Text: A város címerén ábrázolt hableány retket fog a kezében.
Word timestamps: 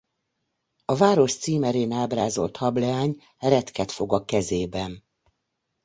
A 0.85 0.95
város 0.95 1.37
címerén 1.37 1.91
ábrázolt 1.91 2.57
hableány 2.57 3.21
retket 3.39 3.91
fog 3.91 4.13
a 4.13 4.25
kezében. 4.25 5.03